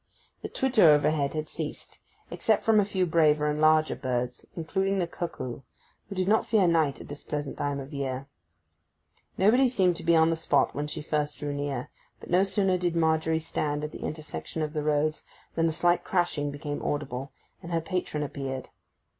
[0.41, 1.99] The twitter overhead had ceased,
[2.31, 5.61] except from a few braver and larger birds, including the cuckoo,
[6.09, 8.25] who did not fear night at this pleasant time of year.
[9.37, 12.79] Nobody seemed to be on the spot when she first drew near, but no sooner
[12.79, 17.31] did Margery stand at the intersection of the roads than a slight crashing became audible,
[17.61, 18.69] and her patron appeared.